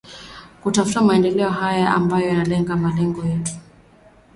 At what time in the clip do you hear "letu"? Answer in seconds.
3.23-3.51